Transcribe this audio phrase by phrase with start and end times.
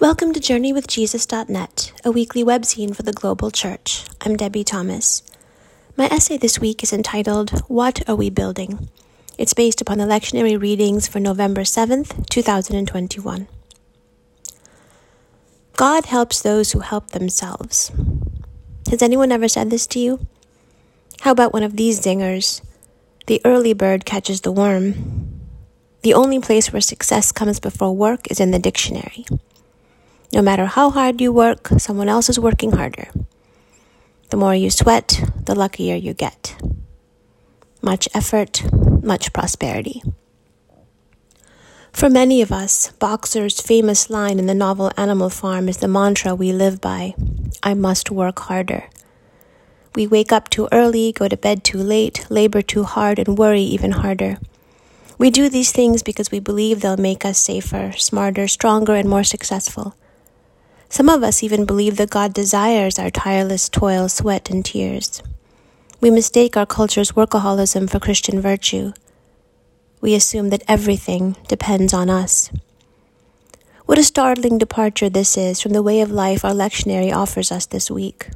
[0.00, 4.04] Welcome to JourneyWithJesus.net, a weekly webzine for the global church.
[4.20, 5.24] I'm Debbie Thomas.
[5.96, 8.90] My essay this week is entitled, What Are We Building?
[9.38, 13.48] It's based upon the lectionary readings for November 7th, 2021.
[15.74, 17.90] God helps those who help themselves.
[18.90, 20.24] Has anyone ever said this to you?
[21.22, 22.60] How about one of these zingers?
[23.26, 25.40] The early bird catches the worm.
[26.02, 29.26] The only place where success comes before work is in the dictionary.
[30.38, 33.08] No matter how hard you work, someone else is working harder.
[34.30, 36.54] The more you sweat, the luckier you get.
[37.82, 38.62] Much effort,
[39.02, 40.00] much prosperity.
[41.90, 46.36] For many of us, Boxer's famous line in the novel Animal Farm is the mantra
[46.36, 47.16] we live by
[47.64, 48.84] I must work harder.
[49.96, 53.62] We wake up too early, go to bed too late, labor too hard, and worry
[53.62, 54.38] even harder.
[55.18, 59.24] We do these things because we believe they'll make us safer, smarter, stronger, and more
[59.24, 59.96] successful.
[60.88, 65.22] Some of us even believe that God desires our tireless toil, sweat, and tears.
[66.00, 68.92] We mistake our culture's workaholism for Christian virtue.
[70.00, 72.50] We assume that everything depends on us.
[73.84, 77.66] What a startling departure this is from the way of life our lectionary offers us
[77.66, 78.28] this week.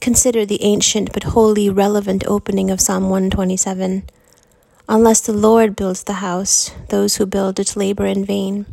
[0.00, 4.04] Consider the ancient but wholly relevant opening of Psalm 127.
[4.88, 8.66] Unless the Lord builds the house, those who build it labor in vain.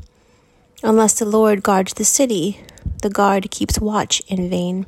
[0.82, 2.62] Unless the Lord guards the city,
[3.02, 4.86] the guard keeps watch in vain.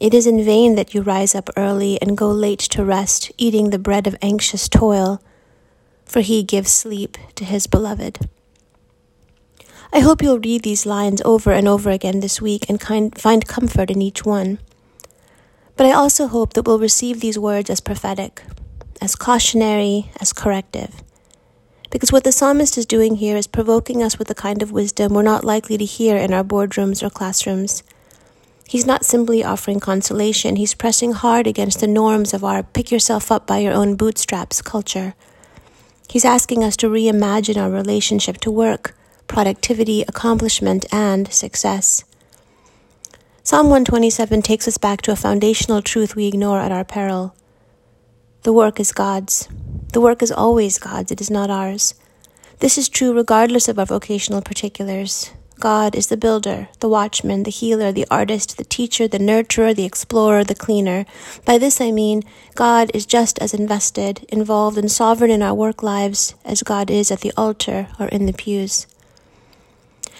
[0.00, 3.70] It is in vain that you rise up early and go late to rest, eating
[3.70, 5.22] the bread of anxious toil,
[6.04, 8.28] for he gives sleep to his beloved.
[9.92, 13.90] I hope you'll read these lines over and over again this week and find comfort
[13.90, 14.58] in each one.
[15.76, 18.42] But I also hope that we'll receive these words as prophetic,
[19.00, 21.02] as cautionary, as corrective.
[21.94, 25.14] Because what the psalmist is doing here is provoking us with a kind of wisdom
[25.14, 27.84] we're not likely to hear in our boardrooms or classrooms.
[28.66, 33.30] He's not simply offering consolation, he's pressing hard against the norms of our pick yourself
[33.30, 35.14] up by your own bootstraps culture.
[36.08, 38.96] He's asking us to reimagine our relationship to work,
[39.28, 42.02] productivity, accomplishment, and success.
[43.44, 47.36] Psalm 127 takes us back to a foundational truth we ignore at our peril.
[48.42, 49.48] The work is God's.
[49.94, 51.94] The work is always God's, it is not ours.
[52.58, 55.30] This is true regardless of our vocational particulars.
[55.60, 59.84] God is the builder, the watchman, the healer, the artist, the teacher, the nurturer, the
[59.84, 61.06] explorer, the cleaner.
[61.44, 62.24] By this I mean
[62.56, 67.12] God is just as invested, involved, and sovereign in our work lives as God is
[67.12, 68.88] at the altar or in the pews.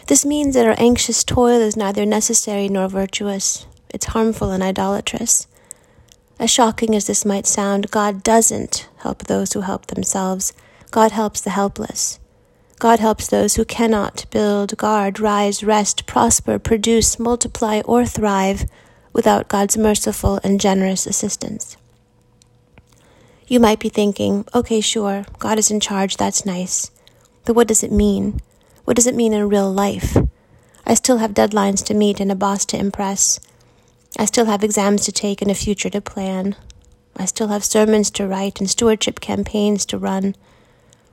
[0.07, 3.67] This means that our anxious toil is neither necessary nor virtuous.
[3.91, 5.49] It's harmful and idolatrous.
[6.39, 10.53] As shocking as this might sound, God doesn't help those who help themselves.
[10.91, 12.19] God helps the helpless.
[12.79, 18.65] God helps those who cannot build, guard, rise, rest, prosper, produce, multiply, or thrive
[19.13, 21.77] without God's merciful and generous assistance.
[23.47, 26.91] You might be thinking, okay, sure, God is in charge, that's nice.
[27.45, 28.41] But what does it mean?
[28.85, 30.17] What does it mean in real life?
[30.87, 33.39] I still have deadlines to meet and a boss to impress.
[34.17, 36.55] I still have exams to take and a future to plan.
[37.17, 40.35] I still have sermons to write and stewardship campaigns to run.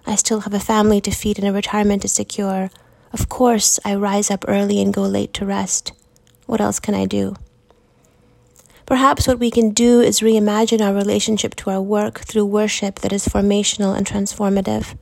[0.05, 2.69] I still have a family to feed and a retirement to secure.
[3.13, 5.93] Of course, I rise up early and go late to rest.
[6.45, 7.35] What else can I do?
[8.85, 13.13] Perhaps what we can do is reimagine our relationship to our work through worship that
[13.13, 14.95] is formational and transformative.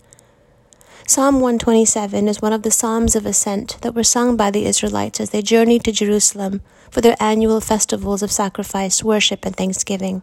[1.10, 5.20] Psalm 127 is one of the Psalms of Ascent that were sung by the Israelites
[5.20, 6.62] as they journeyed to Jerusalem
[6.92, 10.22] for their annual festivals of sacrifice, worship, and thanksgiving.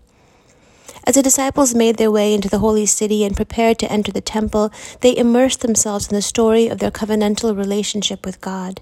[1.04, 4.20] As the disciples made their way into the holy city and prepared to enter the
[4.20, 4.70] temple,
[5.00, 8.80] they immersed themselves in the story of their covenantal relationship with God.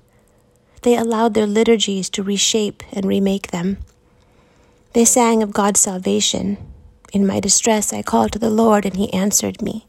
[0.83, 3.79] They allowed their liturgies to reshape and remake them.
[4.93, 6.59] They sang of God's salvation.
[7.15, 9.87] In my distress, I called to the Lord, and he answered me.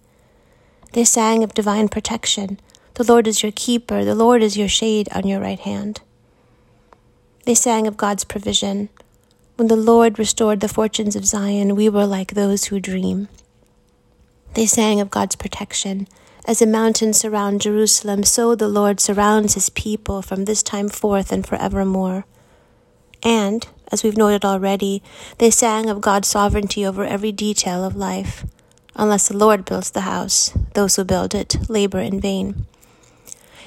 [0.95, 2.57] They sang of divine protection.
[2.94, 6.00] The Lord is your keeper, the Lord is your shade on your right hand.
[7.43, 8.87] They sang of God's provision.
[9.58, 13.28] When the Lord restored the fortunes of Zion, we were like those who dream.
[14.53, 16.08] They sang of God's protection.
[16.46, 21.29] As the mountains surround Jerusalem, so the Lord surrounds his people from this time forth
[21.29, 22.23] and forevermore.
[23.22, 25.03] And, as we've noted already,
[25.40, 28.46] they sang of God's sovereignty over every detail of life.
[28.96, 32.66] Unless the Lord builds the house, those who build it labor in vain.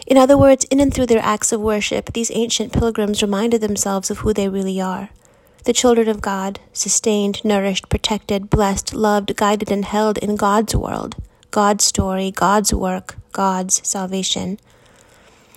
[0.07, 4.11] In other words, in and through their acts of worship, these ancient pilgrims reminded themselves
[4.11, 5.11] of who they really are
[5.65, 11.15] the children of God, sustained, nourished, protected, blessed, loved, guided, and held in God's world,
[11.51, 14.59] God's story, God's work, God's salvation.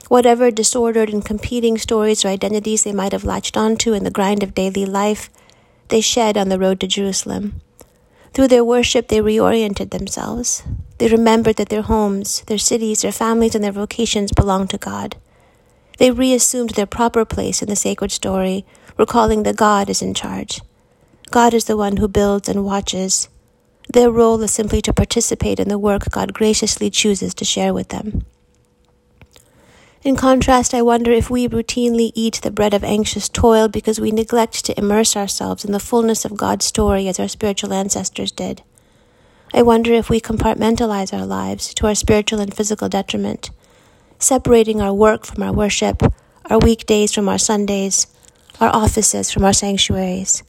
[0.10, 4.44] Whatever disordered and competing stories or identities they might have latched onto in the grind
[4.44, 5.30] of daily life,
[5.88, 7.62] they shed on the road to Jerusalem.
[8.34, 10.64] Through their worship, they reoriented themselves.
[11.00, 15.18] They remembered that their homes, their cities, their families, and their vocations belonged to God.
[15.98, 18.66] They reassumed their proper place in the sacred story,
[18.98, 20.62] recalling that God is in charge.
[21.30, 23.28] God is the one who builds and watches.
[23.92, 27.90] Their role is simply to participate in the work God graciously chooses to share with
[27.90, 28.26] them.
[30.04, 34.10] In contrast, I wonder if we routinely eat the bread of anxious toil because we
[34.10, 38.64] neglect to immerse ourselves in the fullness of God's story as our spiritual ancestors did.
[39.54, 43.52] I wonder if we compartmentalize our lives to our spiritual and physical detriment,
[44.18, 46.02] separating our work from our worship,
[46.50, 48.08] our weekdays from our Sundays,
[48.60, 50.42] our offices from our sanctuaries.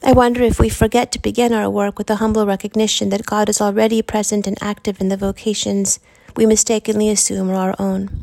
[0.00, 3.48] I wonder if we forget to begin our work with the humble recognition that God
[3.48, 5.98] is already present and active in the vocations
[6.36, 8.22] we mistakenly assume are our own.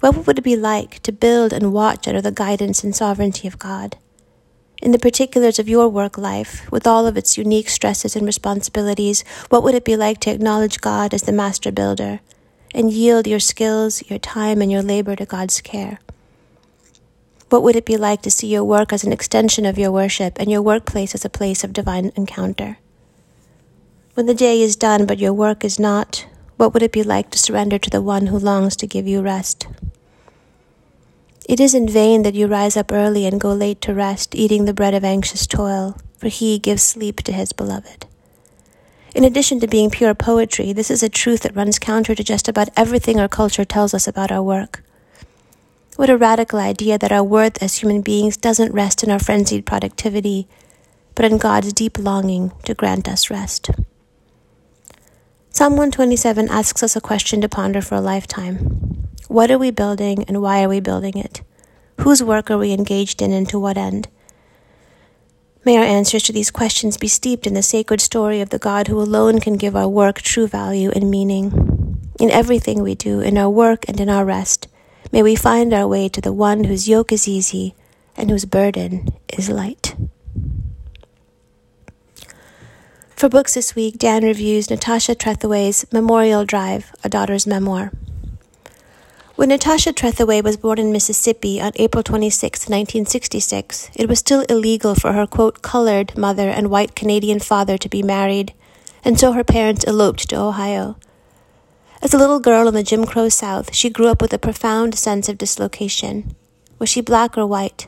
[0.00, 3.58] What would it be like to build and watch under the guidance and sovereignty of
[3.58, 3.96] God?
[4.80, 9.24] In the particulars of your work life, with all of its unique stresses and responsibilities,
[9.48, 12.20] what would it be like to acknowledge God as the master builder
[12.72, 15.98] and yield your skills, your time, and your labor to God's care?
[17.48, 20.38] What would it be like to see your work as an extension of your worship
[20.38, 22.78] and your workplace as a place of divine encounter?
[24.14, 26.24] When the day is done but your work is not,
[26.56, 29.22] what would it be like to surrender to the one who longs to give you
[29.22, 29.66] rest?
[31.48, 34.66] It is in vain that you rise up early and go late to rest, eating
[34.66, 38.04] the bread of anxious toil, for he gives sleep to his beloved.
[39.14, 42.48] In addition to being pure poetry, this is a truth that runs counter to just
[42.48, 44.84] about everything our culture tells us about our work.
[45.96, 49.64] What a radical idea that our worth as human beings doesn't rest in our frenzied
[49.64, 50.46] productivity,
[51.14, 53.70] but in God's deep longing to grant us rest.
[55.48, 59.07] Psalm 127 asks us a question to ponder for a lifetime.
[59.28, 61.42] What are we building and why are we building it?
[62.00, 64.08] Whose work are we engaged in and to what end?
[65.66, 68.88] May our answers to these questions be steeped in the sacred story of the God
[68.88, 72.10] who alone can give our work true value and meaning.
[72.18, 74.66] In everything we do, in our work and in our rest,
[75.12, 77.74] may we find our way to the one whose yoke is easy
[78.16, 79.94] and whose burden is light.
[83.14, 87.92] For books this week, Dan reviews Natasha Trethewey's Memorial Drive, A Daughter's Memoir.
[89.38, 94.96] When Natasha Trethewey was born in Mississippi on April 26, 1966, it was still illegal
[94.96, 98.52] for her, quote, colored mother and white Canadian father to be married,
[99.04, 100.96] and so her parents eloped to Ohio.
[102.02, 104.96] As a little girl in the Jim Crow South, she grew up with a profound
[104.96, 106.34] sense of dislocation.
[106.80, 107.86] Was she black or white?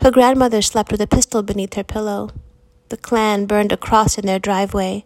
[0.00, 2.30] Her grandmother slept with a pistol beneath her pillow.
[2.88, 5.04] The Klan burned a cross in their driveway.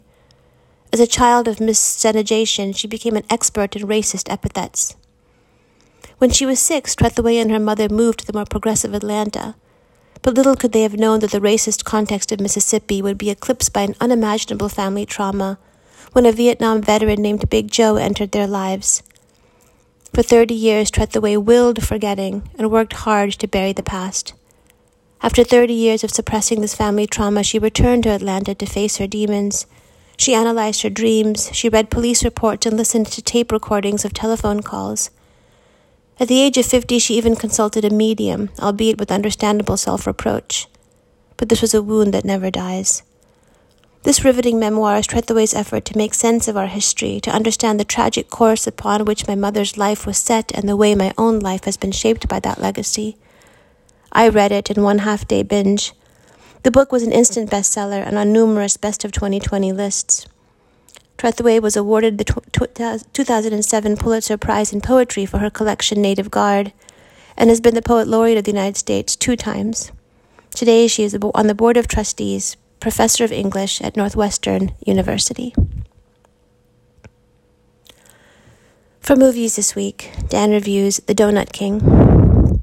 [0.91, 4.97] As a child of miscegenation, she became an expert in racist epithets.
[6.19, 9.55] When she was six, Trethewey and her mother moved to the more progressive Atlanta.
[10.23, 13.73] But little could they have known that the racist context of Mississippi would be eclipsed
[13.73, 15.59] by an unimaginable family trauma
[16.13, 19.03] when a Vietnam veteran named Big Joe entered their lives.
[20.15, 24.33] For 30 years, Trethewey willed forgetting and worked hard to bury the past.
[25.21, 29.07] After 30 years of suppressing this family trauma, she returned to Atlanta to face her
[29.07, 29.67] demons.
[30.17, 34.63] She analyzed her dreams, she read police reports, and listened to tape recordings of telephone
[34.63, 35.11] calls.
[36.19, 40.67] At the age of 50, she even consulted a medium, albeit with understandable self reproach.
[41.37, 43.03] But this was a wound that never dies.
[44.03, 47.85] This riveting memoir is Trethewey's effort to make sense of our history, to understand the
[47.85, 51.65] tragic course upon which my mother's life was set and the way my own life
[51.65, 53.17] has been shaped by that legacy.
[54.13, 55.93] I read it in one half day binge.
[56.63, 60.27] The book was an instant bestseller and on numerous best of 2020 lists.
[61.19, 62.25] Trethewey was awarded the
[63.13, 66.73] 2007 Pulitzer Prize in Poetry for her collection Native Guard
[67.37, 69.93] and has been the Poet Laureate of the United States two times.
[70.51, 75.55] Today, she is on the Board of Trustees, Professor of English at Northwestern University.
[79.01, 82.63] For movies this week, Dan reviews The Donut King.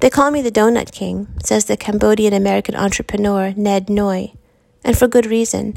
[0.00, 4.36] They call me the Donut King, says the Cambodian American entrepreneur Ted Ngoy,
[4.84, 5.76] and for good reason.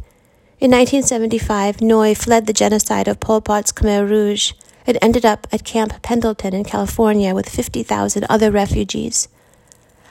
[0.62, 4.54] In 1975, Ngoy fled the genocide of Pol Pot's Khmer Rouge
[4.86, 9.28] and ended up at Camp Pendleton in California with 50,000 other refugees.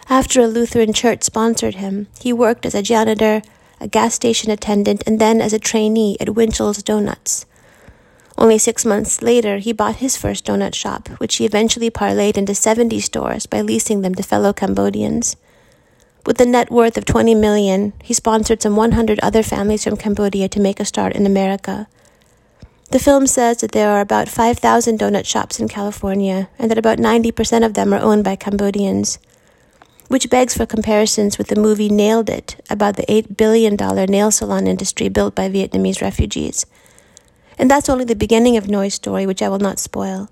[0.09, 3.43] After a Lutheran church sponsored him, he worked as a janitor,
[3.81, 7.47] a gas station attendant, and then as a trainee at Winchell's Donuts.
[8.37, 12.57] Only six months later, he bought his first donut shop, which he eventually parlayed into
[12.57, 15.37] 70 stores by leasing them to fellow Cambodians.
[16.27, 20.49] With a net worth of 20 million, he sponsored some 100 other families from Cambodia
[20.51, 21.89] to make a start in America.
[22.91, 26.99] The film says that there are about 5,000 donut shops in California and that about
[26.99, 29.19] 90% of them are owned by Cambodians,
[30.09, 33.77] which begs for comparisons with the movie Nailed It about the $8 billion
[34.11, 36.67] nail salon industry built by Vietnamese refugees.
[37.57, 40.29] And that's only the beginning of Ngoy's story, which I will not spoil.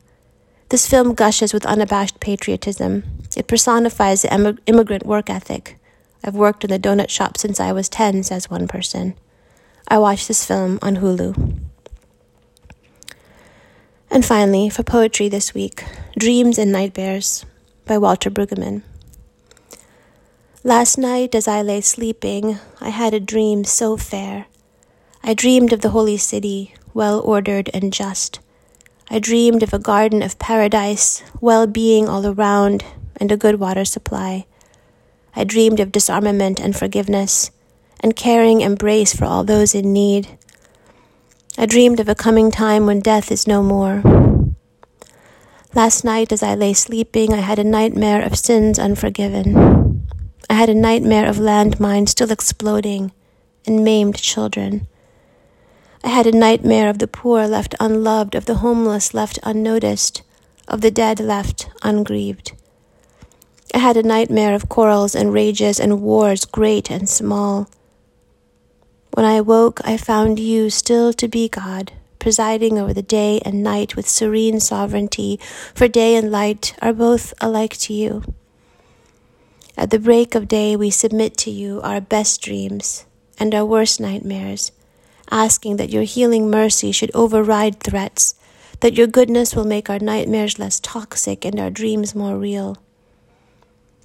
[0.70, 3.04] This film gushes with unabashed patriotism.
[3.38, 5.78] It personifies the immigrant work ethic.
[6.24, 9.14] I've worked in the donut shop since I was 10, says one person.
[9.86, 11.60] I watched this film on Hulu.
[14.10, 15.84] And finally, for poetry this week,
[16.18, 17.46] Dreams and Nightmares
[17.84, 18.82] by Walter Brueggemann.
[20.64, 24.46] Last night, as I lay sleeping, I had a dream so fair.
[25.22, 28.40] I dreamed of the holy city, well ordered and just.
[29.08, 32.84] I dreamed of a garden of paradise, well being all around,
[33.18, 34.46] and a good water supply.
[35.36, 37.50] I dreamed of disarmament and forgiveness,
[38.00, 40.38] and caring embrace for all those in need.
[41.56, 44.02] I dreamed of a coming time when death is no more.
[45.74, 50.06] Last night, as I lay sleeping, I had a nightmare of sins unforgiven.
[50.48, 53.12] I had a nightmare of landmines still exploding
[53.66, 54.88] and maimed children.
[56.02, 60.22] I had a nightmare of the poor left unloved, of the homeless left unnoticed,
[60.66, 62.52] of the dead left ungrieved.
[63.74, 67.68] I had a nightmare of quarrels and rages and wars great and small.
[69.14, 73.62] When I awoke, I found you still to be God, presiding over the day and
[73.62, 75.38] night with serene sovereignty,
[75.74, 78.22] for day and light are both alike to you.
[79.76, 83.04] At the break of day, we submit to you our best dreams
[83.38, 84.72] and our worst nightmares
[85.30, 88.34] asking that your healing mercy should override threats,
[88.80, 92.76] that your goodness will make our nightmares less toxic and our dreams more real.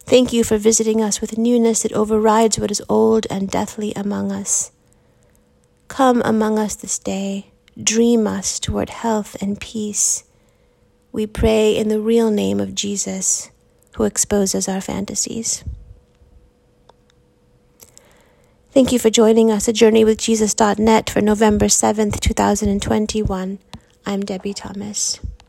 [0.05, 4.31] Thank you for visiting us with newness that overrides what is old and deathly among
[4.31, 4.71] us.
[5.87, 10.23] Come among us this day, dream us toward health and peace.
[11.11, 13.49] We pray in the real name of Jesus,
[13.95, 15.63] who exposes our fantasies.
[18.71, 23.59] Thank you for joining us at JourneyWithJesus.net for November 7th, 2021.
[24.05, 25.19] I'm Debbie Thomas.